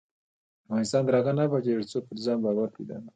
افغانستان 0.65 1.01
تر 1.07 1.13
هغو 1.17 1.31
نه 1.37 1.43
ابادیږي، 1.47 1.79
ترڅو 1.83 1.99
پر 2.07 2.15
ځان 2.23 2.37
باور 2.43 2.69
پیدا 2.75 2.95
نکړو. 3.01 3.09